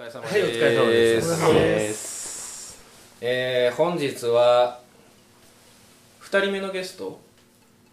[0.00, 0.32] 疲れ様です。
[0.32, 2.80] はいお疲れ様ですです
[3.20, 4.80] えー、本日は
[6.20, 7.20] 二人目のゲスト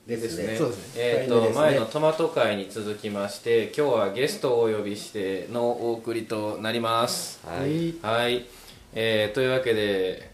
[0.05, 0.55] でですね。
[0.55, 1.01] そうですね。
[1.03, 7.45] えっ、と、二人目ですね前のトマト会に続きまして、今日はゲストをお呼びしてのお送りとなります。
[7.45, 7.95] はい。
[8.01, 8.45] はい。
[8.93, 10.31] えー、というわけで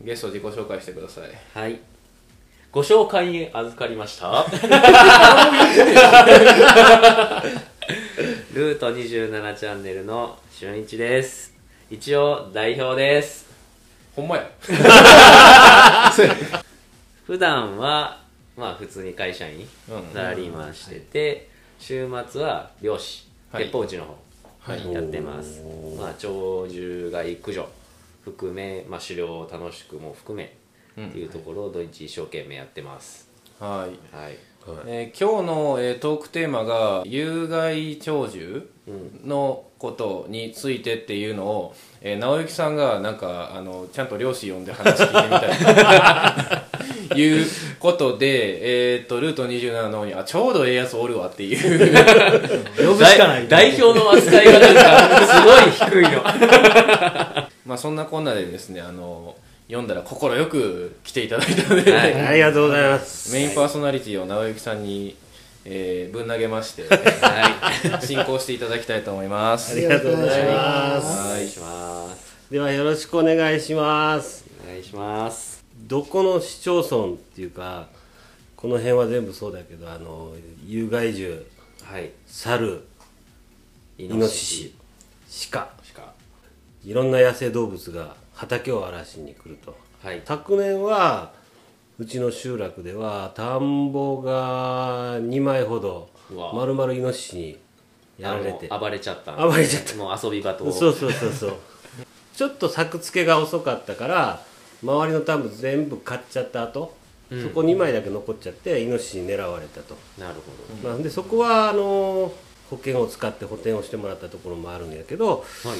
[0.00, 1.24] ゲスト自己紹介してください。
[1.58, 1.80] はい。
[2.70, 4.46] ご紹介に預かりました。
[8.56, 11.52] ルート27チャンネルの俊一です。
[11.90, 13.44] 一応代表です。
[14.14, 14.50] ほんまや。
[17.26, 18.18] 普段は、
[18.56, 19.58] まあ普通に会社員、
[19.90, 24.16] うんサラリーマンしてて、週末は漁師、はい鉄砲打ちの方、
[24.72, 25.60] はいやってます。
[25.98, 27.68] まあ鳥獣害駆除
[28.24, 30.56] 含め、まあ狩猟を楽しくも含め、
[30.98, 33.28] っていうところを土日一生懸命やってます。
[33.60, 34.16] はい。
[34.16, 34.38] はい。
[34.86, 38.62] えー今日の、えートークテーマが有害鳥獣
[39.24, 46.66] のことについてっていうのを、えー直之さんがなんかあのちゃんと漁師呼んで話聞いてみたい
[47.14, 47.46] いう
[47.78, 51.94] ことで、えー、とルート27の方にあちょうどええやつおるわっていう。
[52.76, 53.46] 呼ぶしかない。
[53.48, 56.22] 代表の扱いがなんかすごい低いの。
[57.64, 59.34] まあそんなこんなでですねあの
[59.66, 62.14] 読んだら快く来ていただいたので、はい。
[62.14, 63.32] ありがとうございます。
[63.32, 65.16] メインパーソナリティを直之さんに、
[65.64, 69.72] えーぶん投げましては進行していただきたいと思います。
[69.72, 71.20] ありがとうございまいす。
[71.20, 71.48] お願い。
[71.48, 74.44] しますではよろしくお願いします。
[74.64, 75.64] お願いします。
[75.88, 77.88] どこの市町村っていうか、
[78.54, 80.32] この辺は全部そうだけど、あの
[80.64, 81.42] 有害獣、
[81.82, 82.12] はい。
[82.26, 82.86] 猿、
[83.98, 84.72] イノシ
[85.28, 86.12] シ、鹿、鹿。
[86.84, 89.76] いろんな野生動物が畑を荒らしに来ると。
[90.02, 90.22] はい。
[90.24, 91.32] 昨年は
[91.98, 96.10] うちの集落では田んぼが2枚ほど
[96.54, 97.58] 丸々イノシシに
[98.18, 98.68] やられて。
[98.68, 99.34] 暴れちゃった。
[99.34, 99.94] 暴れちゃった。
[99.96, 100.70] もう遊び場と。
[100.70, 101.56] そうそうそうそう。
[102.36, 104.42] ちょっと作付けが遅かったから
[104.82, 106.94] 周りの田んぼ全部買っちゃった後、
[107.30, 110.34] そこ2枚だけ残っちゃってイノシシに狙われたと、なる
[110.82, 112.30] ほまあ、でそこはあの
[112.68, 115.26] 保険を使って補填をしてもらったところもあるんやけど、
[115.64, 115.78] どはい。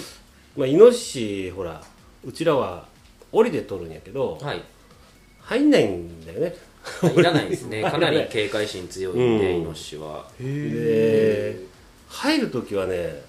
[0.56, 1.82] まあ、イノシシほら
[2.26, 2.86] うちらは
[3.32, 4.62] 檻で取るんやけど、はい。
[5.40, 6.54] 入んないんだよね。
[7.16, 7.82] いらないですね。
[7.88, 10.28] かなり警戒心強いんで、うんイノシシは。
[10.38, 11.56] で
[12.08, 13.22] 入る時はね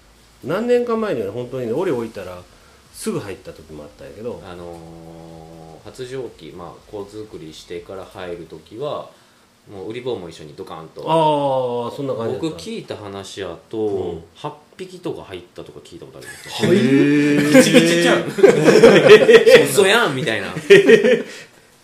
[0.44, 2.42] 何年か前にはね本当にね檻置いたら
[2.92, 4.42] すぐ入った時もあったんやけど。
[4.44, 9.10] あのー発情期まあ子作りしてから入る時は
[9.70, 11.02] もう売り棒も一緒にドカンと。
[11.02, 14.24] ああそんな感じ僕聞いた話やと、ん。
[14.36, 16.66] 8匹とか入ったとか聞いたことあります。
[16.66, 18.24] へえギチギチちゃう
[19.64, 20.48] 嘘やんみたいな。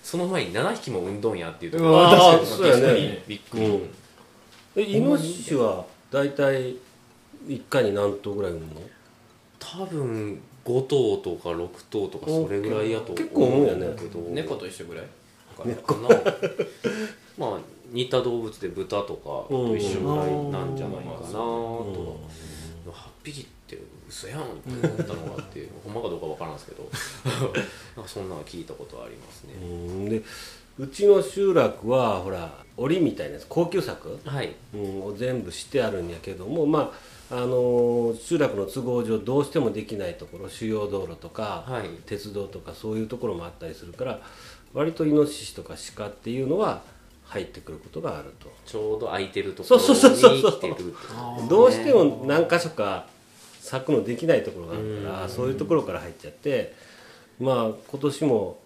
[0.03, 1.91] その前に7匹も産んどんやっていうところ。
[1.91, 2.47] うわが確かに。
[2.47, 3.23] そうやね。
[3.27, 3.91] びっくり、うん。
[4.77, 6.77] えイノシシは大体
[7.47, 8.81] 1回に何頭ぐらい産むの？
[9.59, 13.95] 多分5頭とか6頭とかそれぐらいやと結構産むんやね。
[13.99, 15.05] けど猫と一緒ぐらい？
[15.77, 16.09] かな。
[17.37, 17.59] まあ
[17.91, 22.19] 似た動物で豚とかと一緒ぐらいなんじゃないかなと
[22.87, 23.79] は8匹って
[24.09, 26.89] 嘘やんって思ったのがあって ほんまかどうかわからんですけど。
[27.97, 29.55] なんかそんなの聞いたことはありますね。
[29.61, 30.09] うん。
[30.09, 30.23] で
[30.79, 34.55] うちの集落はほら檻みたいなやつ高級柵、はい。
[34.75, 36.93] うん、を全部してあるんやけどもま
[37.31, 41.89] ああのー集落の都合上どうしてもできないところ主要道路とか、はい。
[42.07, 44.21] 鉄道とかそういうところもあったりするから
[44.73, 46.83] 割とイノシシとか鹿っていうのは
[47.35, 48.49] 入ってくることがあると。
[48.65, 50.53] ちょうど空いてるところにそうそうそうそう。
[50.53, 50.95] 来てる
[51.49, 53.07] どうしても何箇所か
[53.61, 56.75] 咲くのできないところがあるからそういうところから入っちゃって
[57.41, 58.61] まあ今年も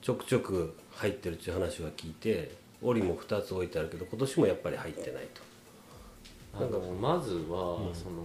[0.00, 5.26] ちょくちょく入ってるっていう話は聞いて檻も2つ置いてあるけど今年もやっぱり入ってない
[6.54, 8.24] あのまずは、その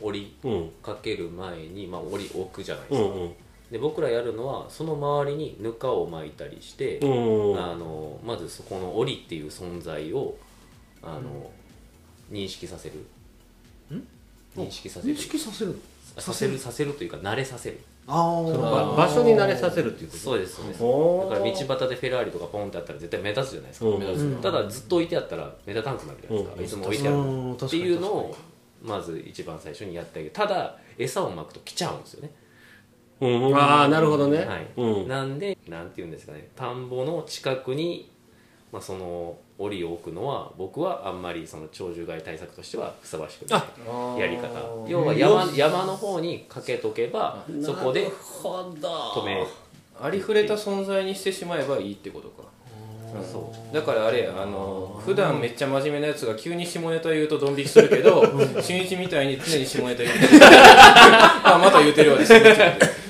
[0.00, 0.48] 折と。
[0.48, 0.64] うん。
[0.64, 3.32] りかける前に、まあ、折り置くじゃないですか、うんうん
[3.70, 7.06] で僕らやるのはその周りにぬかを巻いたりして、う
[7.56, 7.58] ん。
[7.58, 10.36] あのまずそこの折りっていう存在を
[11.02, 11.50] あの、
[12.30, 12.94] 認識させる。
[14.56, 15.14] 認識させる。
[15.14, 15.80] 認識させる
[16.16, 16.92] させるさせる？
[16.92, 17.80] というか慣れさせる。
[18.06, 20.22] あ場所に慣れさせるっていうこと？
[20.22, 20.78] そうですそうです。
[20.78, 23.98] だから道端でフェラーリとかポンってあったら絶対目立つじゃないですか、うん。
[23.98, 26.64] 目立つただずっと置いてあったら目立たなくなるじゃないですか、うん。
[26.64, 27.16] いつも置いてある。
[27.16, 28.36] うんっていうのを
[28.82, 30.34] まず一番最初にやってあげる。
[30.34, 32.30] ただ餌をまくと来ちゃうんですよね
[33.20, 33.56] うん。
[33.56, 35.08] ああなるほどね、はい、うん。
[35.08, 36.48] なんでなんて言うんですかね。
[36.56, 38.10] 田んぼの近くに、
[38.72, 43.58] まあ、その檻を置くのは僕はあんまりその鳥獣害対策としてはふさわしくな
[44.16, 44.48] いやり方。
[44.88, 49.46] 要は山山の方にかけとけばそこで止め
[50.00, 52.54] ありふれた存在にしてしまえばいいってことか。
[53.22, 53.74] そう。
[53.74, 58.22] だからあれやあの普段めっちゃ真面目なやつが急に下ネタ言うとドン引きするけど
[58.60, 62.32] 俊一みたいに常に下ネタ言ってるあ言うてるようです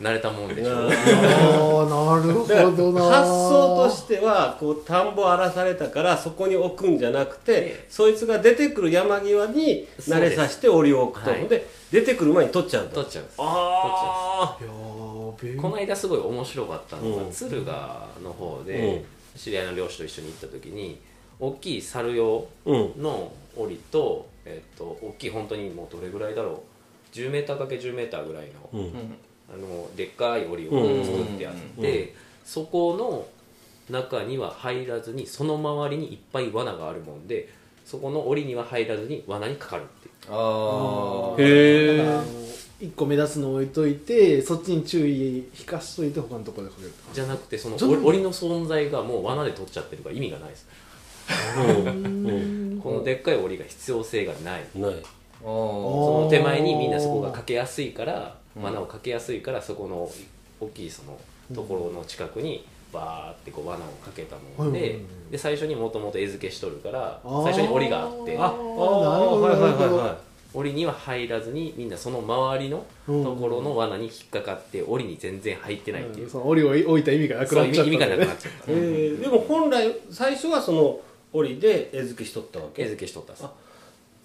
[0.00, 0.72] 慣れたもんでしょ。
[0.72, 3.02] あああなるほどな。
[3.02, 11.30] 発想としてはこう田んぼ荒らされたからそこに置くんじゃなくてえそいつが出てくる山際に慣れさせて檻を置くと。
[11.30, 11.46] はい。
[11.48, 12.94] で出てくる前に取っちゃうと。
[12.96, 13.24] 取っちゃう。
[13.24, 17.28] んですあいやーべこの間すごい面白かったのが、うん。
[17.30, 18.64] 敦賀の方うん。
[18.66, 19.04] で、
[19.36, 20.98] 知り合いの漁師と一緒に行った時に
[21.38, 23.02] 大きい猿用あうん。
[23.02, 26.62] の檻と,、えっと大きい本当にもうどれぐらいだろ
[27.12, 27.16] う。
[27.16, 28.92] 10m×10m ぐらいの,、うん
[29.52, 31.04] あのでっかい檻をうん。
[31.04, 32.14] 作ってあって、
[32.44, 33.26] そこの
[33.92, 37.48] 中には入らずにその周りにいっぱい罠があるもんで
[37.84, 40.14] そこの檻には入らずに罠にかかるっていう。
[40.30, 42.30] ああへだからあの
[42.80, 47.20] 一個目立つの置いといてそっちに注意引かしといて他のところでかけるじ。
[47.20, 50.68] ゃなくてその檻の存在がもう罠で取っちゃってるから意味がないです。
[51.58, 52.80] うん。
[52.82, 54.64] このでっかい檻が必要性がない。
[54.74, 54.94] ない。
[55.42, 60.10] あその手前にみんなそこがかけやすいから罠をかけやすいからそこの
[60.60, 61.18] 大きいその
[61.54, 68.36] ところの近くにバーってこう罠をかけたもんでで最初にもともと餌付けしとるから最初に檻があって。
[68.38, 69.42] ああなるほど。
[69.42, 76.28] はいはいはいは檻には入らずにみんなその周りのところの罠に引っかかって檻に全然入ってないっていう。
[76.28, 77.82] その檻を置いた意味がなくなっちゃった。
[77.82, 78.72] 味意味がなくなねっちゃった。
[78.72, 80.98] いえーでも本来最初はその
[81.32, 82.82] 檻で餌付けしとったわけ？
[82.82, 83.44] 餌付けしとったんです。
[83.44, 83.52] あ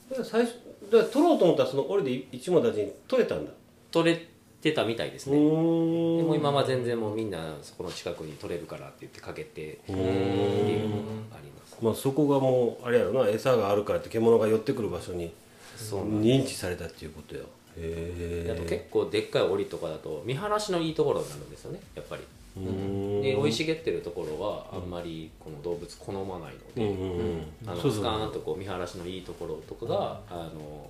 [0.09, 0.55] だから最初
[0.91, 3.51] だから取ろうと思ったらその檻で一網打尽に取れたんだ
[3.95, 4.27] 取れ
[4.59, 5.37] てたみたいですね。
[5.37, 11.77] でも今は全然もうみんなそこの近くに取れるからって言ってかけてっていうのがあります。
[11.81, 15.31] まあそこがもうあれやろな餌があるからって獣が寄ってくる場所に
[15.77, 17.43] 認知されたっていうことよ
[17.77, 22.23] へえあと結構でっかい檻とかだと見晴らしのいいところになるんですよねやっぱり。
[22.57, 30.89] で生い茂ってるところはあんまりこの動物好まないので、スカーンとこう見晴らしのいいところとかが、あの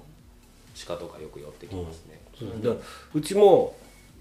[0.88, 2.75] 鹿とかよく寄ってきますね、そうだから
[3.13, 3.75] うちも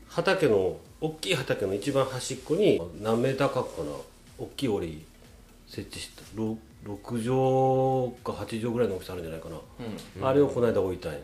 [0.09, 3.91] 畑の大きい畑の一番端っこに何メーターかかな
[4.39, 5.05] 大きい檻
[5.67, 6.97] 設置したろ6
[8.23, 9.49] 畳か8畳ぐらいの大きさあるんじゃないか
[10.21, 11.19] な、あれをこの間置いたんよ。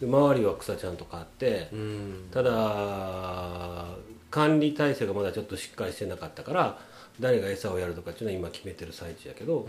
[0.00, 2.28] で周りは草ちゃんとかあって、うん。
[2.32, 3.86] ただ
[4.30, 6.78] 管理体制がまだちょっとしっかりしてなかったから
[7.20, 9.68] 誰が餌をやるとかっていうのは今決めてる最中やけど、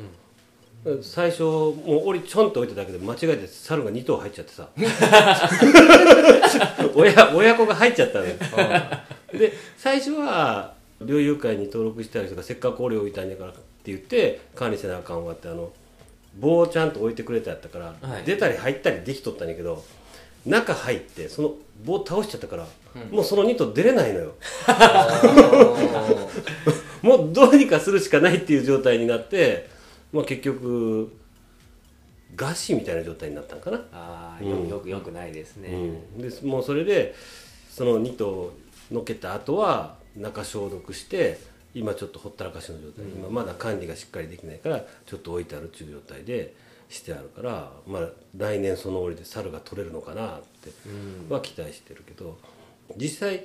[1.01, 4.67] 最初もう檻ちょんと置いただけで間違えて猿が2頭入っちゃってさ。
[6.93, 8.33] 親親子が入っちゃったのよ。
[9.31, 15.71] で最初は猟友会に登録してある人がせっかく檻置いたんやからって言って管理せなあかんわってあの
[16.37, 18.23] 棒をちゃんと置いてくれてあったから、はい。
[18.25, 19.81] 出たり入ったりできとったんやけど
[20.45, 21.53] 中入ってその
[21.85, 22.67] 棒倒しちゃったから、
[23.09, 24.33] もうその2頭出れないのよ。
[27.01, 29.69] もうどうにかするしかないっていう状態になって、
[30.13, 31.11] まあ、結局
[32.35, 37.13] 餓死みたいな状態になったんかな、ああよよくよくないですね、うん、でもうそれで
[37.69, 38.53] その2頭
[38.91, 41.39] のけた後は中消毒して
[41.73, 46.53] 今ちょっとほったらかしの状態、今まだ管理がしっかりできないからちょっと置いてあるっていう状態で
[46.89, 50.71] してあるから、まあ、来年その折で猿が取れるのかなって
[51.29, 52.37] は期待してるけど
[52.95, 53.43] 実際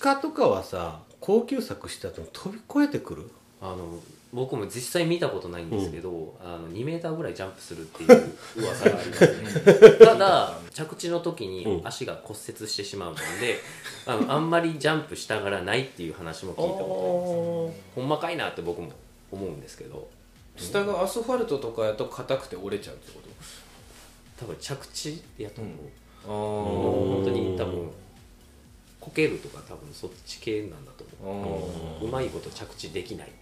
[0.00, 3.30] 鹿とかはさ高級作した後に飛び越えてくる？
[3.62, 3.98] あの
[4.32, 9.92] 僕も実際見たことないんですけど、あの2メーターぐらいジャンプするっていう 噂がありますね。
[10.04, 13.58] ただ着地の時に足が骨折してしまうので、
[14.06, 17.94] あのあんまりジャンプしたがらないっていう話も聞いたことあります。
[17.94, 18.90] ほんまかいなって僕も
[19.30, 20.08] 思うんですけど。
[20.56, 23.20] 下がアスファルトとかやと硬くて折れちゃうってこ
[24.38, 25.74] 多分着地やと思う、
[26.22, 27.90] ともう本当に多分
[29.00, 31.70] こけるとか多分そっち系なんだとあ思
[32.00, 33.32] あううまいこと着地できない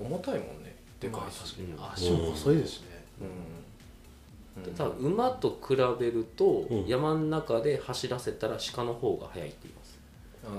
[0.00, 0.74] 重たいもんね。
[1.00, 1.74] でかまあいし、確かに。
[1.94, 3.04] 足も細いですしね。
[4.56, 4.74] うん。
[4.74, 6.86] 多分馬と比べると、うん。
[6.86, 9.98] 山の中で走らせたら鹿の方が速いって言います。
[10.46, 10.50] ああ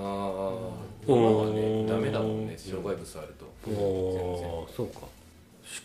[1.12, 1.18] うん。
[1.18, 2.56] 馬はねダメだもんね。
[2.56, 3.70] 障害物あると。
[3.70, 5.00] おーそうか。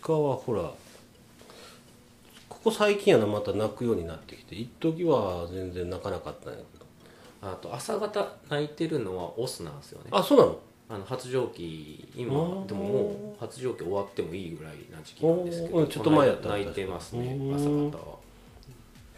[0.01, 0.71] 鹿はほら
[2.49, 6.81] ここ最近やなまた鳴くようになってきて一時は全然鳴かなかったんやけど。
[7.43, 10.09] あと朝方鳴いてるのはオスなんですよね。
[10.11, 10.59] あそうなの？
[10.93, 16.43] あの発情期今でももう発情期終わってもいいぐらいな時期なんですけどちょっと前やった。
[16.43, 18.17] この間鳴いてますねうん朝方は。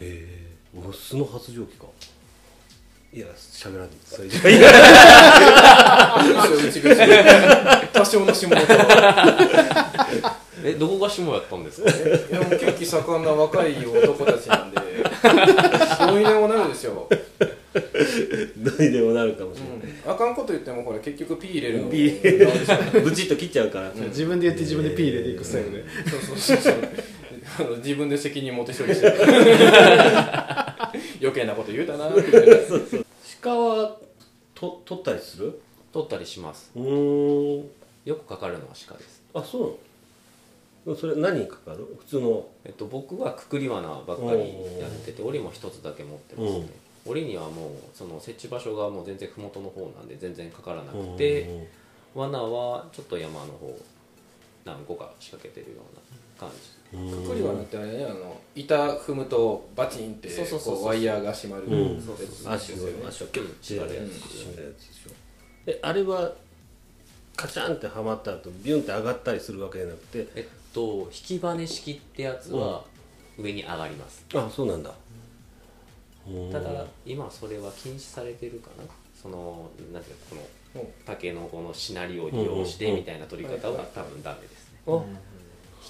[0.00, 1.86] えオスの発情期か。
[3.12, 4.70] いや喋らんゃいや
[7.92, 8.74] 多少の下ネタ。
[8.76, 11.90] はえどこが下やったんですか？
[11.90, 11.92] い
[12.32, 14.76] やもう血気盛んな若い男たちなんで
[16.06, 17.08] どうにでもなるですよ、
[18.64, 21.88] どうにでもなるかもしれない、うん、あかんこと言ってもほら結局ピー入れるの。
[21.90, 23.02] ピー。
[23.02, 26.74] ブチッと切っちゃうから、自分で言って自分でピー入れていくスタイルでそうそうそうそう。
[27.78, 29.16] 自分で責任持って処理してる。
[29.16, 29.20] い
[31.20, 32.56] 余計なこと言うたなみたいな
[33.42, 33.96] 鹿は
[34.54, 35.60] と取ったりする？
[35.92, 36.70] 取ったりします。
[36.74, 37.64] うーん。
[38.04, 39.22] よくかかるのは鹿です。
[39.34, 39.68] あそう。
[40.88, 41.86] なのそれ何にかかる？
[42.00, 42.46] 普通の。
[42.64, 44.40] えっと、僕はくくり罠ばっかり
[44.80, 46.66] やってて檻も一つだけ持ってますね、
[47.04, 51.68] 檻にはもうその設置場所がもう全然麓の方なんで全然かからなくて、
[52.14, 53.78] 罠はちょっと山の方
[54.64, 55.94] 何個か仕掛けてるよう
[56.42, 56.74] な感じ。
[56.94, 60.74] くくりはなってあれねあの板踏むとバチンってそうそうそうそう。
[60.76, 61.64] こうワイヤーが締まる。
[61.64, 61.94] うん。
[61.96, 62.44] やつです。
[62.44, 62.76] よね足を
[63.08, 65.10] 足をキュッて縛るやつでしょ。
[65.66, 66.32] えあれは
[67.36, 72.84] カチャンってはまった後ビュンって上がったりするわけじゃなくてえっと引きバネ式ってやつは
[73.36, 74.94] 上に上がります、あそうなんだ
[76.52, 78.84] ただ今それは禁止されてるかな。
[79.20, 84.78] そのなんていうかこの竹のこのしなりを利用してみたいな取り方は多分ダメですね。
[84.86, 84.90] あ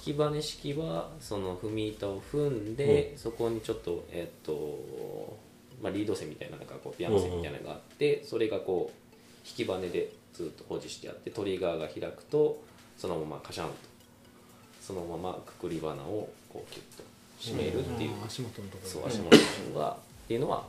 [0.07, 5.37] 引きバネ式はその踏み板を踏んで、そこにちょっとえっと、
[5.83, 9.15] まあ、リード線みたいななんかこうピアノ線みたいなのがあって、それがこう
[9.49, 12.63] 引きバネでずっと保持してあってトリガーが開くと
[12.99, 13.75] そのままカシャンと
[14.81, 17.05] そのままくくり花をこうキュッと
[17.41, 20.67] 締めるっていう、足元のところそう足元の人がっていうのは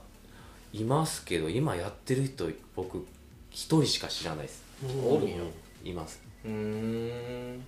[0.74, 3.05] いますけど今やってる人僕
[3.50, 4.63] 一人しか知らないです。
[5.07, 5.35] おるんや
[5.85, 6.21] います。
[6.43, 7.63] うーん。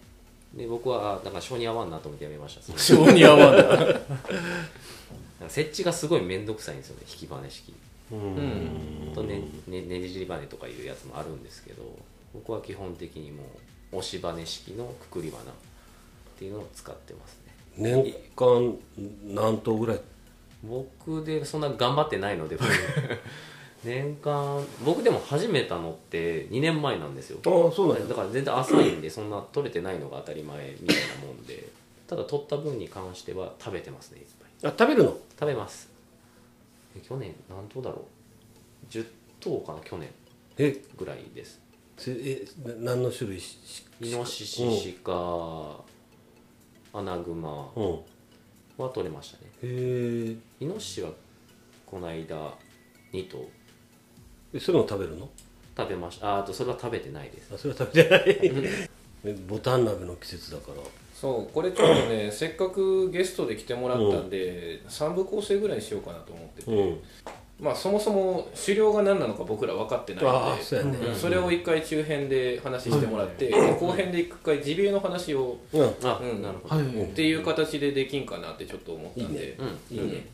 [0.53, 2.77] で僕はあだから性に合わんなと思ってやめました。
[2.77, 3.63] 性に合わんな。
[3.73, 3.99] なんか
[5.47, 7.73] 設置がすごい面倒くさいんですよね引きバネ式。
[8.11, 9.11] うん。
[9.15, 11.83] とねねねじりバネとかいうやつもあるんですけど
[12.33, 13.43] 僕は基本的にも
[13.93, 15.53] う押しバネ式のくくりバナっ
[16.37, 17.53] ていうのを使ってますね。
[17.77, 18.77] 年間
[19.25, 20.01] 何頭ぐらい
[20.63, 22.67] 僕でそんな頑張ってないので僕。
[23.83, 27.39] 年間僕でも始めたのって2年前なんですよ。
[27.45, 31.69] ああそうなんやだから全然浅いんでそんな取れてないのが当たり前みたいなもんで。
[32.07, 34.25] ただ取った分に関しては食べてますねいっ
[34.61, 34.71] ぱい。
[34.71, 35.17] あ食べるの？
[35.37, 35.89] 食べます。
[36.95, 38.05] え去年何頭だろ
[38.85, 39.05] う？10
[39.41, 40.09] 頭かな去年。
[40.57, 40.81] え？
[40.97, 41.59] ぐらいです。
[41.97, 43.41] せえな何の種類？
[43.41, 45.83] ししイノシシ鹿
[46.93, 47.69] アナグマ。
[47.75, 47.83] うん。
[47.83, 48.03] へ
[48.83, 49.49] は取れましたね。
[49.63, 51.09] えイノシシは
[51.85, 52.53] この間
[53.13, 53.47] 2頭
[54.53, 55.29] えそれも食べるの？
[55.75, 56.35] 食べました。
[56.35, 57.53] ああとそれは食べてないです。
[57.53, 58.89] あそれは食べてない。
[59.25, 60.77] えボタン鍋の季節だから。
[61.13, 66.99] そうこれちょっとね せっかくゲストで来てもらったんで、三部構成ぐらいにしようかなと思ってて、うん
[67.59, 70.81] まあそもそも狩猟が何なのか僕ら分かってないあのであそね。
[71.07, 75.95] うんそれを一回中編で話してもらって、後編で一回ジビエの話を、うん。
[76.03, 77.03] あ、うんなるほど、はい。
[77.03, 79.57] っていう形でできんかなってちょっと思ったんで。
[79.91, 79.97] うん。
[79.97, 80.27] いいね、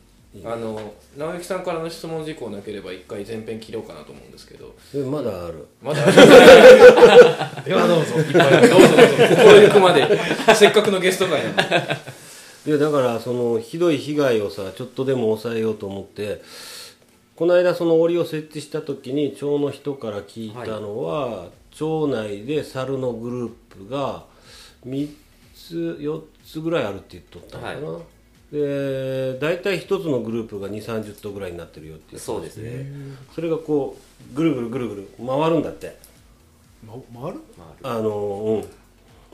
[0.44, 4.74] あの直之さんからの質問事項なければ一回前編切ろうかなと思うんですけど。
[4.94, 5.66] えまだある。
[5.80, 6.12] まだある。
[7.64, 8.16] ではどうぞ。
[8.16, 8.68] いっぱいある。
[8.68, 9.04] どうぞどうぞ。
[9.36, 10.06] 心ゆくまで。
[10.54, 11.62] せっかくのゲスト会なんで
[12.66, 16.40] いやだからそのひどい被害をさちょっとでも抑えようと思って
[17.36, 23.50] この間その檻を設置した時に町の人から聞いたのは、町内で猿のグルー
[23.86, 24.24] プが
[24.86, 25.08] 3
[25.54, 28.00] つ4つぐらいあるって言っとったのかな、は
[28.52, 32.86] で大体1つのグループが2 3 0頭ぐらいになってるよって言ってそうですね。
[33.34, 33.96] それがこ
[34.32, 35.96] うぐるぐるぐるぐる回るんだって。
[36.86, 37.40] ま回る？
[37.58, 38.64] まああのうん。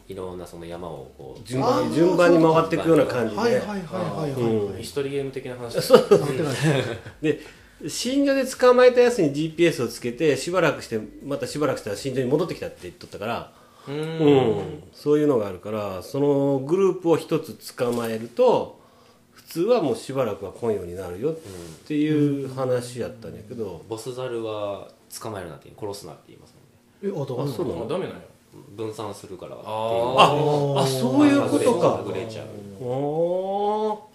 [0.08, 4.82] いろんなその山をこう順番順番に回っていくような感じで、はいはいはいはいはいはい。
[4.82, 5.74] 一人ゲーム的な話
[7.20, 7.40] で
[7.88, 13.52] 新庄で捕まえたやつに GPS をつけてしばらくしてまたしばらくしたら新庄に戻ってきたって言っとったから、
[13.88, 13.98] ううん。
[13.98, 18.78] んそういうのがあるからそのグループを一つ捕まえると
[19.32, 21.34] 普通はもうしばらくは来んようになるよっ
[21.86, 24.88] ていう話やったんやけど、ボスザルは
[25.20, 26.54] 捕まえるなって殺すなって言います
[27.02, 27.18] もんね。
[27.18, 27.84] えあどうあそうなの？
[27.84, 28.20] あダメなんや。
[28.76, 29.70] 分散するからっていう。
[29.70, 31.88] ああそういうことか。
[31.88, 32.46] はぐれちゃう
[32.84, 34.09] おー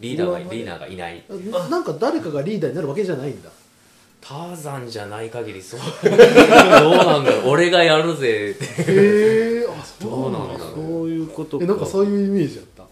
[0.00, 1.22] リーダーがリーダーがいない。
[1.50, 3.50] ななんか誰かがリーダーになるわけじゃないんだ。
[4.20, 5.80] ターザンじゃない限りそう。
[6.02, 6.10] どう
[6.96, 7.48] なんだろう。
[7.50, 8.50] 俺がやるぜ。
[8.50, 11.64] ってへえあそうどうなんだそういうことか。
[11.64, 12.84] えなんかそういうイメージやった。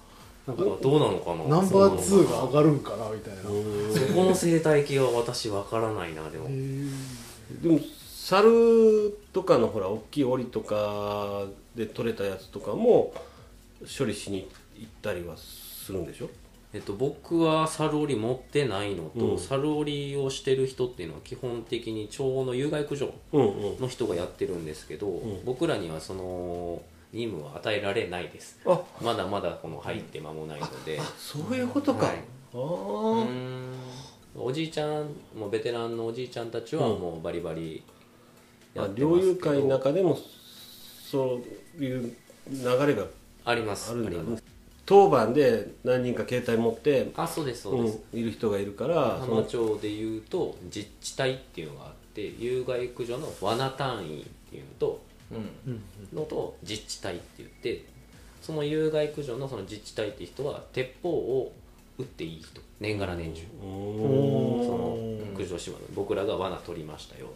[0.46, 1.56] なんかどうなのかな。
[1.60, 3.40] ナンバー2が上がるんかなみたいな。
[3.40, 6.46] へそこの生態系は私わからないなでも。
[6.50, 6.84] え
[7.62, 7.80] でも
[8.16, 13.12] 猿とかのほら大きい檻とかで取れたやつとかも
[13.98, 14.46] 処理しに
[14.78, 16.28] 行ったりはするんでしょ？
[16.74, 19.38] えっと、僕はサルオリ持ってないのと、うん。
[19.38, 26.82] サルオリをしてる人っていうのは基本的に町の有害駆除うんうんの人がやってるんですけど、ん僕らにはその
[27.12, 28.60] 任務は与えられないです。
[28.66, 28.80] あ。
[29.02, 32.16] まだまだこの入って間もないので、そういうことか、はい。
[32.54, 33.72] あうあん。
[34.36, 37.82] おじいちゃんもうベテランのおじいちゃんたちはもうバリバリ
[38.74, 39.08] やあってますけど。
[39.16, 40.18] 猟友会の中でも
[41.10, 41.40] そ
[41.78, 42.14] ういう
[42.50, 43.06] 流れが
[43.46, 43.90] あります。
[43.90, 44.57] あります
[44.88, 55.34] 当番で何人か携帯持って、あそうですそうです、うん、いる人がいるからそ浜の町でいうと自治体っていうのがあって有害駆除の罠単位っていうのとう
[55.70, 55.82] ん。
[56.16, 57.84] のと自治体って言って
[58.40, 61.52] その有害駆除のその自治体っていう人は鉄砲を
[61.98, 63.42] 撃っていい人年がら年中。
[63.60, 64.96] その
[65.34, 67.26] 駆除します僕らが罠取りましたよ。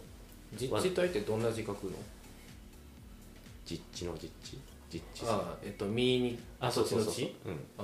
[0.59, 1.91] 実地体ってどんな字書くの？
[3.63, 4.57] 実地の実地
[4.93, 7.25] 実地ああえっと身にあそうそうそう。
[7.45, 7.53] うん。
[7.77, 7.83] ああ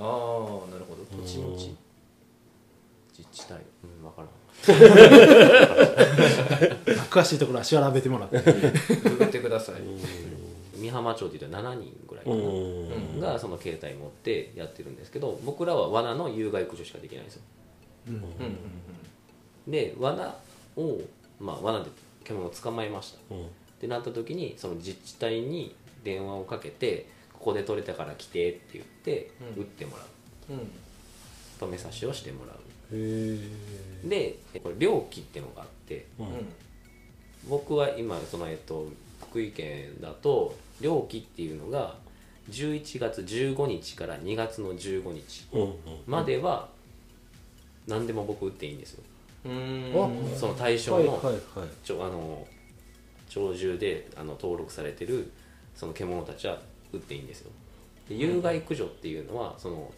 [0.70, 1.04] なるほど。
[1.22, 1.74] 土地の地。
[3.18, 4.28] 自治体うん分からん。
[7.10, 8.38] 詳しいところは調べてもらって。
[9.08, 9.76] ググってください。
[10.80, 17.42] 美浜町って言ったら7人ぐらいがその携帯持ってやってるんですけど僕らは罠の有害駆除しかできないんですよ。
[18.08, 18.14] うん。
[18.14, 18.22] うん
[19.68, 20.34] で罠
[20.76, 20.98] を
[21.38, 21.90] まあ罠で
[22.24, 23.18] 獣を捕まえました。
[23.34, 23.44] うん。
[23.44, 23.48] っ
[23.80, 29.62] てなった時にその自治体に電話をかけてここで取れたから来てって言ってうん。
[29.62, 30.04] 撃ってもら
[30.50, 30.52] う。
[30.52, 30.70] うん。
[31.58, 32.56] 止め刺しをしてもらう。
[32.92, 33.38] へ
[34.04, 36.26] えでこれ猟奇っていうのがあってうん。
[37.48, 38.88] 僕は今そのえっと
[39.20, 41.96] 福井県だと猟奇っていうのが
[42.50, 45.46] 11月15日から2月の15日
[46.06, 46.68] までは
[47.86, 49.02] 何でも僕撃っていいんですよ。
[49.46, 49.92] うん。
[50.36, 51.68] その対象のはいはいはい。
[51.84, 52.46] ちょあの
[53.32, 55.30] 鳥獣であの登録されてる
[55.74, 56.58] その獣たちは
[56.92, 57.50] 撃っていいんですよ。
[58.08, 59.92] で有害駆除っていうのはその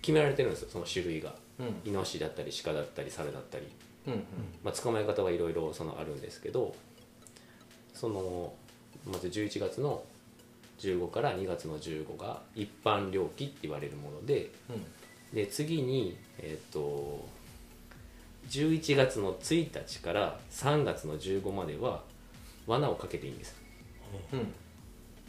[0.00, 0.68] 決められてるんですよ。
[0.70, 1.34] その種類が。
[1.58, 1.76] うん。
[1.84, 3.66] イノシシだったり鹿だったり猿だったり、
[4.06, 4.24] うん
[4.64, 6.74] まあ、捕まえ方はいろいろそのあるんですけど
[7.94, 8.52] その
[9.06, 10.02] まず11月の
[10.78, 14.50] 15から2月の15が一般猟奇って言われるもので
[15.32, 17.24] で次にえっ、と
[18.48, 22.02] 11月の1日から3月の15までは
[22.66, 23.56] 罠をかけていいんです
[24.32, 24.52] うん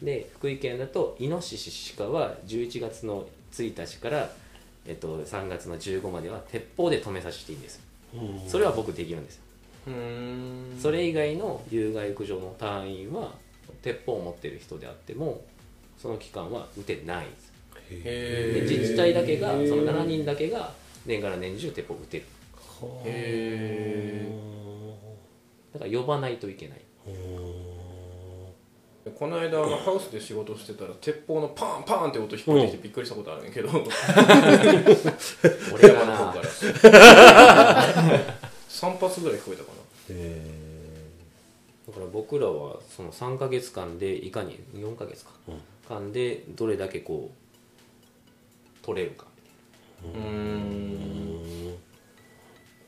[0.04, 4.30] で福井県だとイノシシ鹿は11月の1日から、
[4.86, 7.82] えっと、3月の15までは鉄砲で止めさせていいんです。
[8.14, 8.42] うん。
[8.48, 9.42] それは僕できるんです。
[10.82, 13.34] それ以外の有害駆除の単位は
[13.82, 15.44] 鉄砲を持ってる人であっても
[15.98, 17.54] その期間は撃てないんです。
[17.90, 18.02] へ
[18.56, 20.74] えで自治体だけがその7人だけが
[21.06, 22.26] 年がら年中鉄砲を撃てる。
[23.06, 24.32] へ
[25.74, 26.82] だから呼ばないといけない。
[27.08, 27.63] え
[29.12, 33.68] この間ハウスで仕事してたら鉄砲のパンパンって音聞こえてきてびっくりしたことあるんやけど。
[35.74, 36.14] 俺はな。
[36.14, 36.44] 山の方から
[38.70, 39.72] 3発ぐらい聞こえたか
[40.10, 40.42] へ
[41.88, 45.32] だから僕らはその3ヶ月間でいかに4ヶ月か、
[45.90, 49.26] 間でどれだけこう取れるか。
[50.14, 51.78] なうーん。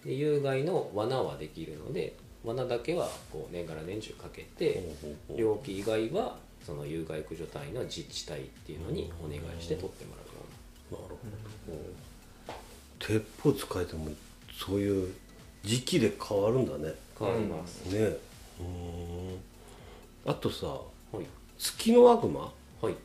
[0.06, 4.84] で有害の罠はできるので罠だけはこう年がら年中かけて
[5.36, 11.10] 猟奇以外はその有害駆除単位の自治体っていうのにお願いして取ってもらうよ
[11.69, 11.71] う
[12.51, 12.55] な。
[12.99, 14.10] 鉄砲使えても
[14.58, 15.13] そういう
[15.63, 16.93] 時期で変わるんだね。
[17.17, 18.17] 変わります、ね。
[18.60, 19.39] うん。
[20.25, 21.25] あとさはい。
[21.58, 22.51] 月の悪魔？
[22.81, 22.95] はい。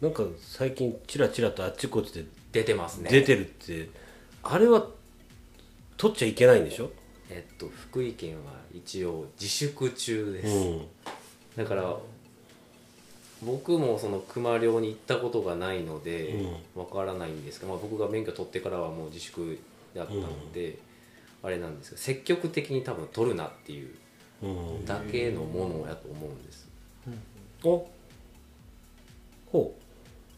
[0.00, 3.10] なんか最近チラチラとあっちこっちで出てますね。
[3.10, 3.88] 出てるって、
[4.42, 4.86] あれは
[5.96, 6.90] 取っちゃいけないんでしょ？
[7.30, 10.86] えっと福井県は一応自粛中です、うん。
[11.56, 11.96] だから
[13.42, 19.58] 僕もその熊猟に行ったことがないのでわからないんですけど、まあ、僕が免許取ってからはもう自粛
[19.94, 20.78] だったので、
[21.42, 23.94] あれなんですけど積極的に多分取るなっていう
[24.42, 24.84] うん。
[24.86, 26.68] だけのものやと思うんです。
[27.62, 27.86] お。
[29.52, 29.74] ほ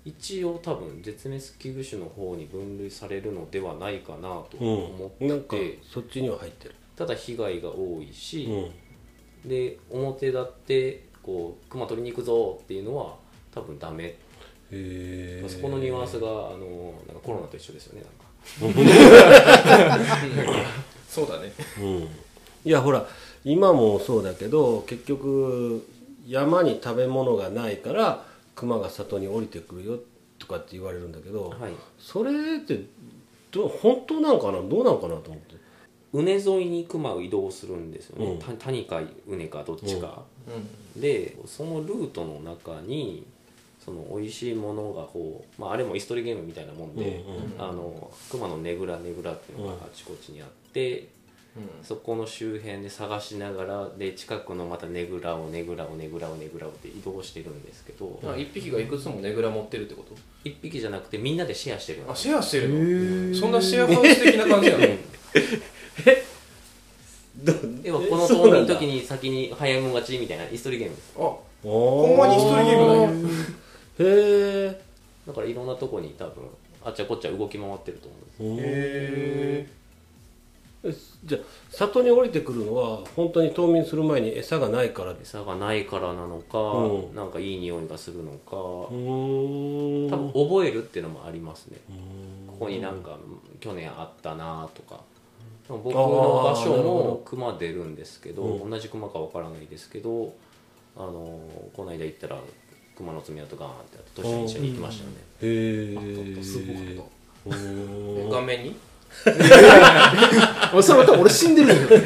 [0.05, 9.49] 一応多分絶滅危惧種の方に分類されるのではないかなとう、思うん、なんかって、そっちには入ってるただ被害が多いし、うん。
[9.49, 13.17] で表立ってこう熊取りに行くぞっていうのは
[13.53, 14.17] 多分ダメ。
[15.49, 18.05] そこのニュアンスがあのなんかコロナと一緒ですよね
[18.61, 18.81] なんか。
[21.09, 21.53] そうだね。
[21.79, 22.09] うん、い
[22.65, 23.07] やほら
[23.45, 25.87] 今もそうだけど結局
[26.27, 28.25] 山に食べ物がないから
[28.55, 29.99] 熊が里に降りてくるよ
[30.39, 31.73] とかって言われるんだけど、はい。
[31.99, 32.81] それって
[33.51, 34.63] どう本当なんかな？
[34.63, 35.57] どうなんかなと思って
[36.13, 38.39] 畝沿いに熊を移動するんですよね、うん。
[38.39, 40.23] た谷か畝かどっちか、
[40.97, 43.27] うでそのルートの中に
[43.85, 47.25] その美味しいものがこう、まあ、あれもイストリゲームみたいなもんで、
[47.59, 51.09] うんあの熊のねぐらねぐらっていうのがあちこちにあって、
[51.83, 60.15] そこの周辺で探しながらで近くのまたねぐらをねぐらをねぐらをねぐらをって移動してるんですけど、一匹がいくつもねぐら持ってるってこと？
[60.45, 62.69] 一匹じゃなくてみんなでシェアしてるんですあシェアしてる
[63.31, 63.37] の？
[63.37, 64.85] そんなシェアハウス的な感じなの？
[68.33, 71.13] 要はこの冬眠の時に先に早いもん勝ちみたいなイストリゲームです。
[71.17, 73.09] あほほんまに一人ゲームなんや。
[73.09, 73.13] へ
[73.99, 74.81] え
[75.27, 76.45] だからいろんなとこに多分
[76.85, 78.17] あっちゃこっちゃ動き回ってると思
[78.51, 78.69] うんです。
[78.69, 79.83] へえ
[81.25, 81.41] じゃあ
[81.71, 87.15] 里に降りてくるのは本当に冬眠する前に餌がないからです餌がないからなのか、うん。
[87.15, 90.11] なんかいい匂いがするのか、うーん。
[90.11, 91.79] 多分覚えるっていうのもありますね、
[92.49, 93.17] ここになんか
[93.61, 95.01] 去年あったなとか
[95.69, 98.71] 僕の場所も熊出るんですけど、うん。
[98.71, 100.35] 同じ熊かわからないですけど
[100.97, 101.41] あの
[101.73, 102.37] この間行ったら
[102.97, 107.57] 熊の爪痕がーンってあって年に一緒に行きましたよね、へえあったすごかった。
[107.57, 108.29] うー。
[108.29, 108.77] ん顔面に？
[110.73, 112.01] 俺 それ多分俺死んでるんだよ。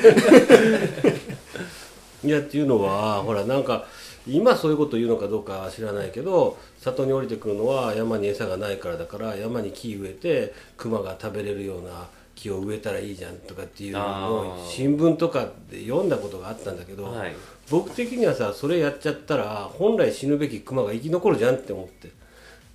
[2.25, 3.87] いやっていうのはほらなんか
[4.27, 17.35] 今そういうこと言うのかどうかは知らないけど里に降りてくるのは山に餌がないからだから山に木植えて熊が食べれるような木を植えたらいいじゃんとかっていうのを新聞とかで読んだことがあったんだけど、はい。
[17.69, 22.13] 僕的にはさそれやっちゃったら本来死ぬべき熊が生き残るじゃんって思って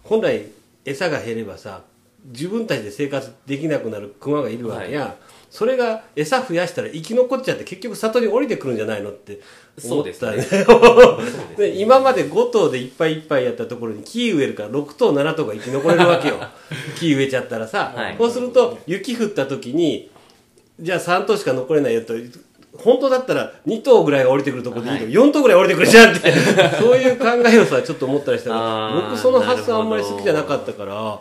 [0.04, 0.48] 本来
[0.84, 1.84] 餌が減ればさ
[2.26, 5.16] 自分たちで生活できなくなる熊がいるわけや、
[5.50, 9.40] それが餌増やしたら生き残っちゃって結局里に降りてくるんじゃないのって
[9.84, 10.48] 思ったよね。
[11.58, 16.36] で今まで5頭でいっぱいいっぱいやったところに木植えるから6頭7頭が生き残れるわけよ。
[16.98, 18.16] 木植えちゃったらさ、はい。
[18.18, 20.12] そうすると雪降った時に
[20.80, 22.14] じゃあ3頭しか残れないよと
[22.78, 25.14] 本当だったら2頭ぐらいが降りてくるところでいいの、はい。
[25.14, 26.32] 4頭ぐらい降りてくるじゃんって。
[26.80, 31.20] そういう考えをさちょっと思ったりしたら僕その発想あんまり好きじゃなかったから、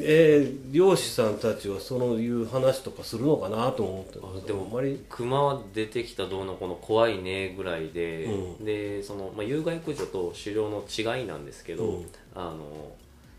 [0.00, 8.64] えー漁師さんたちはそういう話とかするのかなと思ってあでもあんまり熊は出てきたどうのこの怖いねぐらいで、うん。
[8.64, 12.06] でその、まあ、有害駆除と狩猟の違いなんですけど、うん。
[12.34, 12.92] あの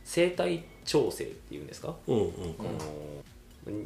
[0.05, 2.69] 生態調整っていうんですか、うんうんこの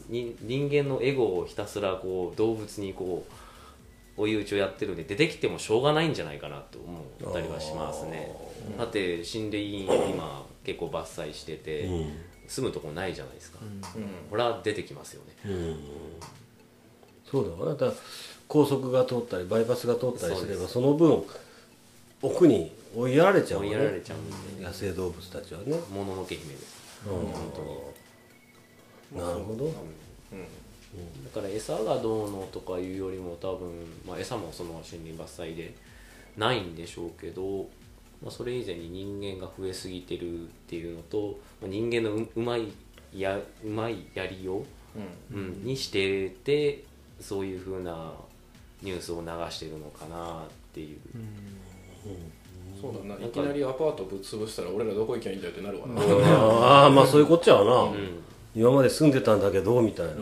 [0.10, 3.28] に人間のエゴをひたすらこう動物にこ
[4.18, 8.36] う追い打ちをやってるんで出てきてもしょうがないんじゃないかなと思ったりはしますね。
[8.76, 12.14] だって森林今結構伐採してて、うん
[12.48, 13.82] 住むとこないじゃないですか、うん。
[14.30, 15.34] これは出てきますよね。
[15.46, 15.80] うん。
[17.30, 17.66] そうだわ。
[17.66, 17.94] なだから
[18.48, 21.24] 高速が通ったりバイパスが通ったりすればその分
[22.22, 24.64] 奥に追いやられちゃうわ追いねやられちゃうんで。
[24.64, 25.78] 野生動物たちはね。
[25.94, 26.78] もののけ姫です。
[27.06, 27.12] うん。
[27.28, 27.54] 本
[29.12, 29.22] 当に。
[29.22, 29.66] なるほど。
[29.66, 29.74] うん。
[31.26, 33.70] だから餌がどうのとかいうよりも多分、
[34.08, 35.76] まあ、餌もその森林伐採で
[36.38, 37.70] ないんでしょうけど、
[38.22, 42.68] まあ、それ以前に人間が増えすぎてるっていうのと、まあ、人間のううまい
[43.16, 44.64] やうまいやりよう、
[45.34, 45.64] うん。
[45.64, 46.84] にしてて
[47.20, 48.12] そういうふうな
[48.82, 50.98] ニュースを流してるのかなっていう、
[52.80, 53.26] そうだな。
[53.26, 58.20] いきなりアパートぶっ潰したら俺らどこ行きゃいいんだよってなるわな、ああまあそういうこっちゃわな、うん。
[58.56, 60.22] 今まで住んでたんだけどみたいな、うん、だ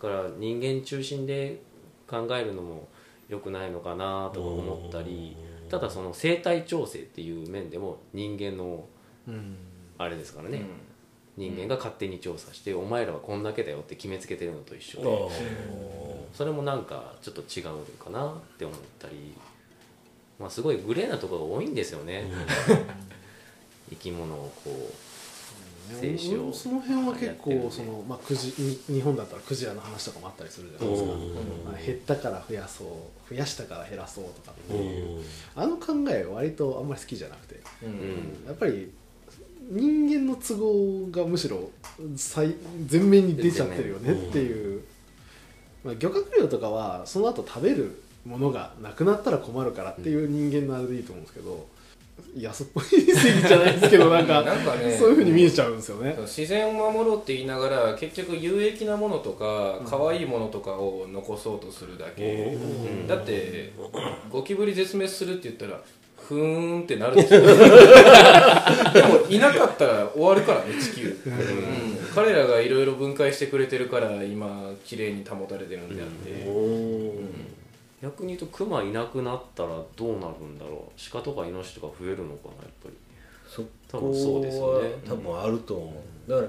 [0.00, 1.60] から人間中心で
[2.06, 2.88] 考えるのも
[3.28, 5.36] 良くないのかなとか思ったり
[5.68, 8.86] ただその生態調整っていう面でも人間の
[9.26, 9.56] うん。
[9.96, 10.62] あれですからね、
[11.36, 16.24] 人間が勝手に調査して、お前らはこんだけだよって決めつけてるのと一緒あで。
[16.32, 19.34] それもなんかちょっと違うのかなって思ったり、
[20.38, 22.28] まあ、すごいグレーなところが多いんですよね、
[23.88, 25.13] 生き物をこう
[26.00, 28.54] 生死をその辺は結構その、まあ、クジ
[28.88, 32.86] に日本だったらクジラの話とかもあったりするじゃないですか、減ったから増やそう
[33.30, 35.22] 増やしたから減らそうとかってういう、ん。
[35.54, 37.60] あの考えは割とあんまり好きじゃなくて。
[37.82, 37.88] うん。
[37.88, 38.90] うんやっぱり
[39.70, 41.70] 人間の都合がむしろ
[42.16, 42.54] 最
[42.90, 44.82] 前面に出ちゃってるよねっていう、
[45.82, 51.66] まあ、漁獲量とかはその後食べるものがなくなったら困るからっていう人間のあれでいいと思うんですけど、
[52.36, 56.16] 安っぽい正義じゃないですけどなんか なんかねそういうふうに見えちゃうんですよね。
[56.22, 63.06] 自然を守ろうって言いながら結局有益なものとか可愛いものとかを残そうとするだけ、うん。
[63.06, 63.72] だって
[64.30, 65.80] ゴキブリ絶滅するって言ったら
[66.16, 67.40] ふーんってなるでしょ。
[67.40, 71.32] でもいなかったら終わるからね地球、うん。
[72.14, 76.46] 彼らがいろいろ分解してくれてるから今綺麗に保たれてるんであって、
[78.04, 81.00] 逆に言うとクマいなくなったらどうなるんだろう。
[81.10, 82.94] 鹿とかイノシシとか増えるのかなやっぱり。
[83.48, 86.30] そ多こ分そうですよはね多分あると思う。
[86.30, 86.48] だから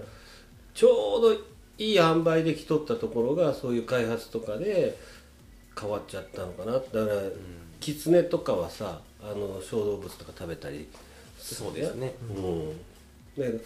[0.74, 1.34] ちょうど
[1.78, 4.98] いい塩梅できとったところがそういう開発とかで
[5.80, 6.74] 変わっちゃったのかな。
[6.74, 7.06] だから、
[7.80, 10.89] キツネとかはさあの小動物とか食べたり
[11.38, 12.15] そうですね。
[12.30, 12.78] うん。
[13.38, 13.60] で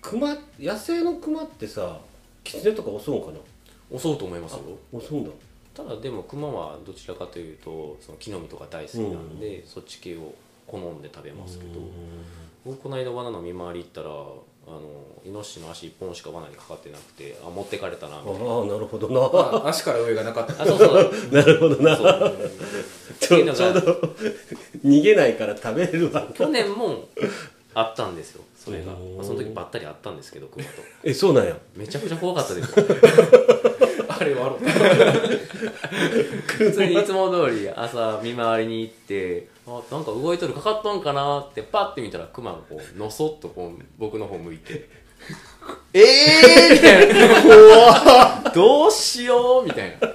[0.00, 1.98] 熊野生の熊ってさ
[2.44, 3.32] キツネとか襲うんか
[3.90, 3.98] な？
[3.98, 4.60] 襲うと思いますよ。
[5.00, 5.30] 襲うんだ
[5.74, 10.34] ただでもクマはどちらかというとその木の実とか大好きなんで、そっち系を
[10.66, 11.80] 好んで食べますけど、
[12.64, 14.80] 僕この間罠の見回り行ったらあの
[15.24, 18.50] イノシシの足一本しか罠にかかってなくてあ持ってかれたなみたいな。
[18.52, 19.66] ああなるほどな。
[19.66, 20.62] あ足から上がなかった。
[20.62, 21.12] あそうそう。
[21.32, 21.96] なるほどな。
[23.18, 23.80] ちょちょうど
[24.84, 26.28] 逃げないから食べれるわ。
[26.32, 27.08] 去年も
[27.74, 30.70] あったんですよそれが、まあその時ばったり会ったんですけど熊と。
[31.02, 31.56] えそうなんや。
[31.74, 32.86] めちゃくちゃ怖かったですよ
[34.22, 34.52] あれは
[36.46, 44.88] 普通にいつも通り朝見回りに行ってあなんか動いとるかかっとんかなってパッて見たらクマがこうのそっとこう僕の方向いて。
[45.92, 47.42] え えー、みたいな。
[47.42, 50.08] 怖どうしようみたいな。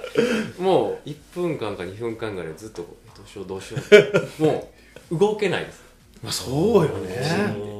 [0.58, 2.88] もう1分間か2分間ぐらいずっとど
[3.24, 3.80] うしようどうしよう。
[3.80, 4.70] っても
[5.10, 5.82] う動けないです。
[6.22, 7.77] まあそうよね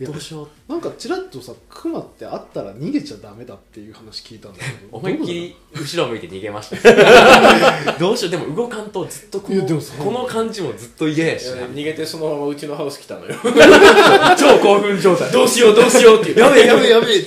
[0.00, 0.72] どうしよう。
[0.72, 7.94] なんかちらっとさクマってあったら逃げちゃダメだっていう話聞いたんだけど 思いっきり後ろ向いて逃げました。
[7.98, 8.30] どうしよう？
[8.32, 13.36] でも動かんとずっとこいやでものこの感じもずっっと嫌やしな逃げてそのままうちのハウス来たのよ。
[14.36, 15.30] 超興奮状態。
[15.30, 15.74] どうしよう？
[15.76, 16.22] どうしよう？
[16.22, 17.24] ってやべえやべえやべえ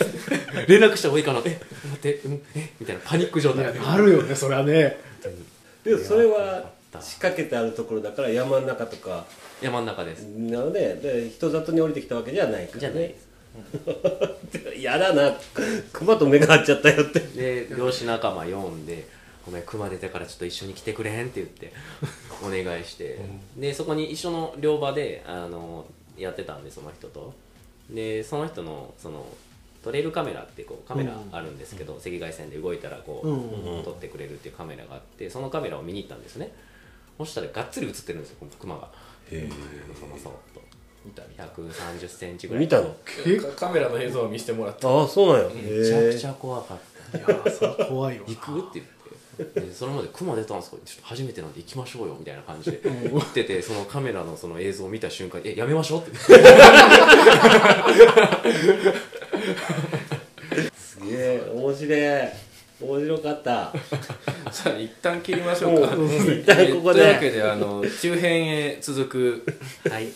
[0.67, 1.41] 連絡した方がいいかな。
[1.45, 3.63] え待って、うん、えみたいなパニック状態。
[3.63, 4.99] いやなるよねそれはね。
[5.83, 7.01] でもそれはあった。
[7.01, 9.25] 仕掛けてあるところだから山の中とか。
[9.61, 10.23] 山の中です。
[10.23, 12.99] なのでで人里に降りてきたわけじゃないからじゃない。
[12.99, 13.15] で
[14.75, 15.35] すやだな。
[15.91, 17.19] 熊と目が合っちゃったよって。
[17.19, 19.07] で漁師仲間呼んで
[19.45, 21.71] 「ごめん熊出てからちょっと一緒に来てくれへん」って言って
[22.45, 23.19] お願いして、
[23.55, 25.85] でそこに一緒の漁場であの
[26.17, 27.33] やってたんでその人と。
[27.89, 29.25] でその人のその
[29.83, 36.51] トレイルカメラってこうカメラあるんですけど、赤外線で動いたらこう、うん撮ってくれるっていうカメラがあってそのカメラを見に行ったんですね
[37.17, 38.87] そしたらがっつり映ってるんですよこの熊が。
[39.31, 39.49] へ
[39.99, 40.61] そのそっと。
[41.05, 42.63] 見た？130センチぐらい。
[42.63, 42.95] 見たの？
[43.55, 44.87] カメラの映像を見せてもらった。
[44.89, 45.53] ああそうなんや。
[45.55, 46.77] めちゃくちゃ怖かっ
[47.11, 47.17] た。
[47.17, 48.25] いやーそれは怖いわ。
[48.27, 48.59] 行く？
[48.59, 49.61] って言って。
[49.61, 50.77] でそれまで熊出たんですか？
[50.83, 56.11] ちょっと初めてなんで行きましょうよみたいな感じで言っててそのカメラのその映像を見た瞬間に「えやめましょう」って。
[60.77, 61.99] すげえ面白い
[62.79, 63.73] 面白かった。
[64.51, 65.95] さあ一旦切りましょうか。
[65.95, 66.07] うん
[66.39, 67.01] 一旦ここで。
[67.01, 69.45] というわけであの中編へ続く。
[69.89, 70.07] はい